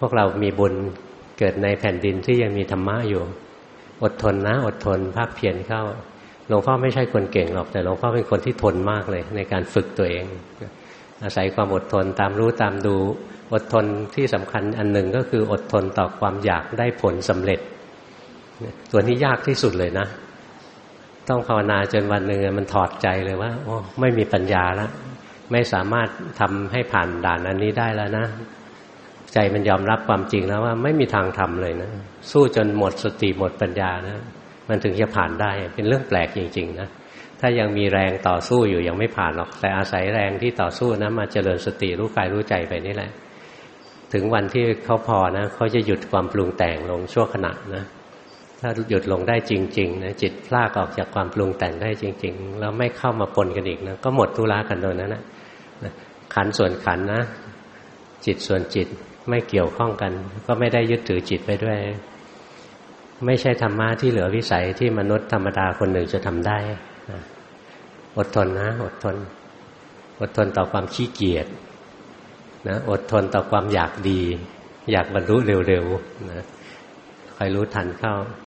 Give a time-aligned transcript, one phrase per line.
[0.00, 0.74] พวกเรามีบุญ
[1.38, 3.22] เกิดในแผ่นดินที่ยังมีธรรมะอยู่
[4.02, 5.82] อดทนนะ อดทนภาคเพียรเข้า
[6.48, 10.24] หลวงพ่อไม่ใช่คนเก่งหรอก แต่หลวงพ่อเป็นคนที่ทนมากเลย ในการฝึกตัวเอง
[11.22, 12.96] อาศัยความอดทนตามรู้ตามดู
[13.52, 17.60] อดทนที่สำคัญอันหนึ่งก็คืออดทนต่อความอยากได้ผลสำเร็จ
[18.92, 20.06] ตัวนี้ยากที่สุดเลยนะ
[21.28, 24.90] ต้องภาวนาจนวันหนึ่งมันถอดใจเลยว่าโอ้ไม่มีปัญญาแล้ว
[25.52, 26.08] ไม่สามารถ
[26.40, 28.26] ทำให้ผ่านด่านอันนี้ได้แล้วนะ
[29.36, 31.90] ใจมันยอมรับความจริงแล้วว่าไม่มีทางทำเลยนะ
[32.30, 34.18] สู้จนหมดสติหมดปัญญานะ
[34.68, 36.88] มันถึงจะผ่านได้เป็นเรื่องแปลกจริง ๆ นะ
[37.40, 43.10] ถ้ายังมีแรงต่อสู้อยู่ยังไม่ผ่านหรอก แต่อาศัยแรงที่ต่อสู้นะมาเจริญสติรู้กายรู้ใจไปนี่แหละ
[44.12, 47.84] ถึงวันที่เขาพอนะเขาจะหยุดความปรุงแต่งลงชั่วขณะนะ
[48.60, 55.22] ถ้าหยุดลงได้จริงๆนะจิตพลากออกจากความปรุงแต่งได้จริง ๆ แล้วไม่เข้ามาปนกันอีกนะก็หมดทุลากันโดยนั้นนะ
[56.34, 57.22] ขันส่วนขันนะ
[58.26, 58.88] จิตส่วนจิต
[59.28, 60.12] ไม่เกี่ยวข้องกัน
[60.46, 61.78] ก็ไม่ได้ยึดถือจิตไปด้วย
[63.26, 66.58] ไม่ใช่ธรรมะที่เหลือวิสัยที่มนุษย์ธรรมดาคนหนึ่งจะทำได้
[68.16, 69.16] อดทนนะ อดทน
[70.20, 71.46] อดทนต่อความขี้เกียจ
[72.68, 74.20] นะอดทนต่อความอยากดี
[74.92, 75.36] อยากบรรลุ
[75.68, 76.44] เร็วๆนะ
[77.36, 78.14] คอยรู้ทันเข้า